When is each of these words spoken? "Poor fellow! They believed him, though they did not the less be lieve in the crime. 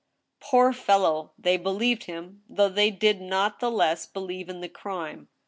"Poor 0.39 0.73
fellow! 0.73 1.31
They 1.37 1.57
believed 1.57 2.05
him, 2.05 2.41
though 2.49 2.69
they 2.69 2.89
did 2.89 3.21
not 3.21 3.59
the 3.59 3.69
less 3.69 4.07
be 4.07 4.19
lieve 4.19 4.49
in 4.49 4.59
the 4.59 4.67
crime. 4.67 5.27